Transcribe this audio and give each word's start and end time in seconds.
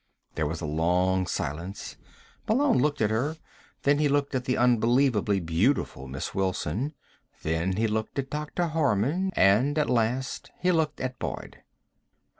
There 0.33 0.47
was 0.47 0.61
a 0.61 0.65
long 0.65 1.27
silence. 1.27 1.95
Malone 2.47 2.79
looked 2.79 3.01
at 3.03 3.11
her. 3.11 3.37
Then 3.83 3.99
he 3.99 4.09
looked 4.09 4.33
at 4.33 4.45
the 4.45 4.57
unbelievably 4.57 5.41
beautiful 5.41 6.07
Miss 6.07 6.33
Wilson. 6.33 6.95
Then 7.43 7.73
he 7.73 7.85
looked 7.87 8.17
at 8.17 8.31
Dr. 8.31 8.65
Harman. 8.69 9.29
And, 9.35 9.77
at 9.77 9.91
last, 9.91 10.49
he 10.59 10.71
looked 10.71 10.99
at 11.01 11.19
Boyd. 11.19 11.59